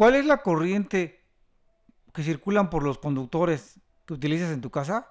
¿Cuál 0.00 0.14
es 0.14 0.24
la 0.24 0.38
corriente 0.38 1.20
que 2.14 2.22
circulan 2.22 2.70
por 2.70 2.82
los 2.82 2.96
conductores 2.96 3.78
que 4.06 4.14
utilizas 4.14 4.50
en 4.50 4.62
tu 4.62 4.70
casa? 4.70 5.10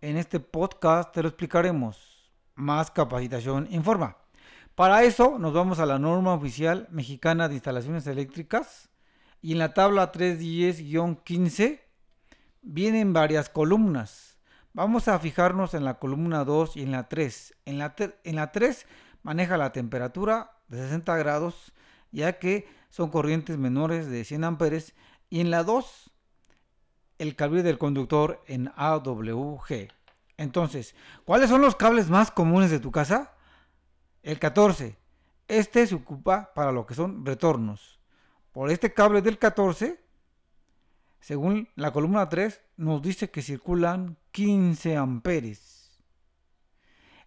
En 0.00 0.16
este 0.16 0.40
podcast 0.40 1.12
te 1.12 1.20
lo 1.20 1.28
explicaremos. 1.28 2.32
Más 2.54 2.90
capacitación 2.90 3.68
informa. 3.70 4.16
Para 4.74 5.02
eso 5.02 5.38
nos 5.38 5.52
vamos 5.52 5.80
a 5.80 5.84
la 5.84 5.98
norma 5.98 6.32
oficial 6.32 6.88
mexicana 6.90 7.46
de 7.46 7.56
instalaciones 7.56 8.06
eléctricas 8.06 8.88
y 9.42 9.52
en 9.52 9.58
la 9.58 9.74
tabla 9.74 10.10
310-15 10.12 11.82
vienen 12.62 13.12
varias 13.12 13.50
columnas. 13.50 14.38
Vamos 14.72 15.08
a 15.08 15.18
fijarnos 15.18 15.74
en 15.74 15.84
la 15.84 15.98
columna 15.98 16.42
2 16.46 16.78
y 16.78 16.84
en 16.84 16.92
la 16.92 17.10
3. 17.10 17.54
En 17.66 17.76
la, 17.76 17.94
en 18.24 18.36
la 18.36 18.50
3 18.50 18.86
maneja 19.22 19.58
la 19.58 19.72
temperatura 19.72 20.52
de 20.68 20.78
60 20.78 21.14
grados 21.18 21.74
ya 22.12 22.38
que 22.38 22.68
son 22.90 23.10
corrientes 23.10 23.58
menores 23.58 24.08
de 24.08 24.24
100 24.24 24.44
amperes 24.44 24.94
y 25.28 25.40
en 25.40 25.50
la 25.50 25.62
2 25.64 26.10
el 27.18 27.36
cable 27.36 27.62
del 27.62 27.78
conductor 27.78 28.42
en 28.46 28.72
AWG. 28.76 29.88
Entonces, 30.36 30.94
¿cuáles 31.24 31.48
son 31.48 31.60
los 31.60 31.76
cables 31.76 32.10
más 32.10 32.30
comunes 32.30 32.70
de 32.70 32.80
tu 32.80 32.90
casa? 32.90 33.34
El 34.22 34.38
14. 34.38 34.96
Este 35.48 35.86
se 35.86 35.94
ocupa 35.94 36.52
para 36.54 36.72
lo 36.72 36.86
que 36.86 36.94
son 36.94 37.24
retornos. 37.24 38.00
Por 38.52 38.70
este 38.70 38.92
cable 38.92 39.22
del 39.22 39.38
14, 39.38 40.00
según 41.20 41.68
la 41.74 41.92
columna 41.92 42.28
3, 42.28 42.60
nos 42.76 43.02
dice 43.02 43.30
que 43.30 43.42
circulan 43.42 44.18
15 44.32 44.96
amperes. 44.96 45.75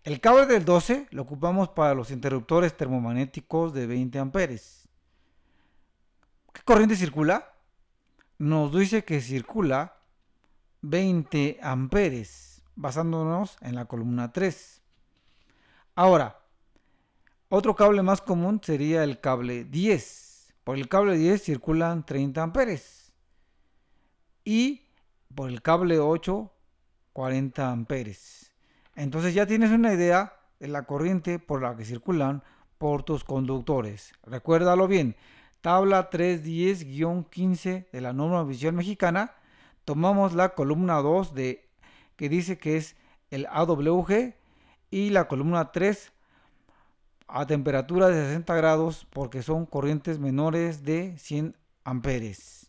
El 0.03 0.21
cable 0.21 0.45
del 0.45 0.63
12 0.63 1.08
lo 1.12 1.23
ocupamos 1.23 1.70
para 1.70 1.94
los 1.94 2.09
interruptores 2.09 2.76
termomagnéticos 2.76 3.73
de 3.73 3.85
20 3.85 4.20
amperes. 4.20 4.88
¿Qué 6.53 6.62
corriente 6.63 6.95
circula? 6.95 7.53
Nos 8.38 8.73
dice 8.73 9.03
que 9.03 9.20
circula 9.20 9.97
20 10.81 11.59
amperes, 11.61 12.64
basándonos 12.75 13.58
en 13.61 13.75
la 13.75 13.86
columna 13.86 14.31
3. 14.31 14.81
Ahora, 15.95 16.39
otro 17.50 17.75
cable 17.75 18.02
más 18.02 18.22
común 18.22 18.61
sería 18.64 19.03
el 19.03 19.20
cable 19.20 19.66
10. 19.66 20.53
Por 20.64 20.77
el 20.77 20.88
cable 20.88 21.17
10 21.17 21.44
circulan 21.44 22.05
30 22.05 22.42
amperes. 22.42 23.11
Y 24.45 24.86
por 25.36 25.50
el 25.50 25.61
cable 25.61 26.00
8, 26.00 26.52
40 27.11 27.70
amperes. 27.70 28.53
Entonces 29.00 29.33
ya 29.33 29.45
tienes 29.45 29.72
una 29.72 29.94
idea 29.94 30.33
de 30.59 30.67
la 30.67 30.83
corriente 30.83 31.39
por 31.39 31.61
la 31.61 31.73
que 31.78 31.86
circulan 31.86 32.44
por 32.78 33.03
tus 33.03 33.23
conductores. 33.23 34.11
Recuérdalo 34.25 34.89
bien, 34.89 35.16
tabla 35.61 36.09
310-15 36.09 37.86
de 37.89 38.02
la 38.02 38.11
norma 38.11 38.42
oficial 38.42 38.73
mexicana, 38.73 39.36
tomamos 39.86 40.33
la 40.33 40.50
columna 40.50 40.95
2 40.95 41.33
de 41.33 41.66
que 42.17 42.27
dice 42.27 42.58
que 42.58 42.75
es 42.75 42.97
el 43.31 43.47
AWG 43.50 44.33
y 44.92 45.11
la 45.11 45.30
columna 45.30 45.72
3 45.72 46.11
a 47.30 47.45
temperatura 47.45 48.09
de 48.09 48.22
60 48.22 48.53
grados 48.55 49.08
porque 49.11 49.44
son 49.44 49.66
corrientes 49.66 50.20
menores 50.20 50.83
de 50.83 51.17
100 51.17 51.55
amperes. 51.86 52.69